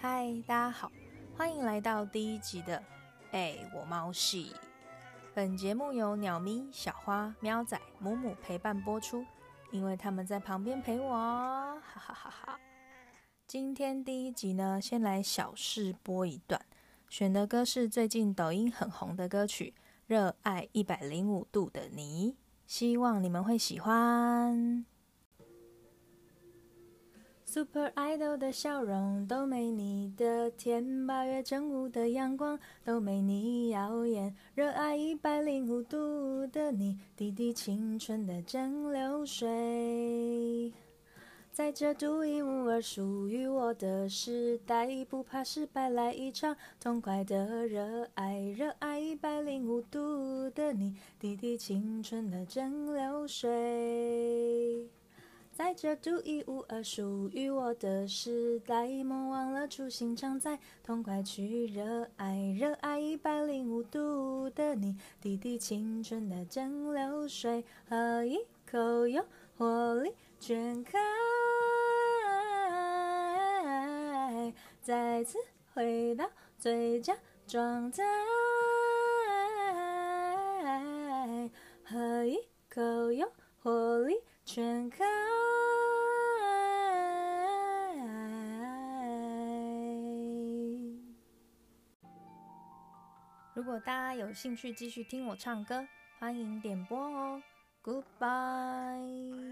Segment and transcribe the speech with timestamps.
[0.00, 0.92] 嗨，大家好，
[1.36, 2.78] 欢迎来到第一集的
[3.32, 4.52] 《哎，我猫系》。
[5.34, 9.26] 本节目由鸟咪、小花、喵仔、母母陪伴播出，
[9.72, 12.60] 因为他们在旁边陪我，哈哈哈哈。
[13.48, 16.64] 今天第一集呢，先来小试播一段，
[17.08, 19.74] 选的歌是最近抖音很红的歌曲
[20.06, 22.32] 《热爱一百零五度的你》，
[22.68, 24.86] 希望你们会喜欢。
[27.50, 34.36] Super Idol 的笑容都没你的甜，八月正午的阳光都没你耀眼。
[34.54, 40.74] 热爱一百零五度的你，滴滴青春的蒸馏水，
[41.50, 48.38] 在这独一无二属于我的时代，不怕失败，来一场痛快的热爱。
[48.38, 54.90] 热爱一百零五度的你，滴滴青春的蒸馏水。
[55.68, 69.22] 在这独一无二属于我的时代，莫忘了初心，常在，痛快去热爱，热爱一百零五度的你，滴滴青春的蒸馏水，喝一口有
[69.58, 70.10] 活力
[70.40, 70.98] 全开，
[74.80, 75.36] 再次
[75.74, 77.14] 回到最佳
[77.46, 78.02] 状态，
[81.84, 82.38] 喝一
[82.70, 83.30] 口有
[83.62, 84.14] 活力
[84.46, 85.04] 全开。
[93.58, 95.84] 如果大家有兴趣继续听我唱歌，
[96.20, 97.42] 欢迎点播哦。
[97.82, 99.47] Goodbye。